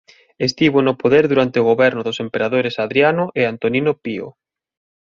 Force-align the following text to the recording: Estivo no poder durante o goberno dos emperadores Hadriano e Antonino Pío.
Estivo 0.47 0.79
no 0.85 0.93
poder 1.01 1.23
durante 1.31 1.57
o 1.61 1.67
goberno 1.71 2.01
dos 2.07 2.21
emperadores 2.25 2.77
Hadriano 2.81 3.25
e 3.39 3.41
Antonino 3.53 3.91
Pío. 4.03 4.27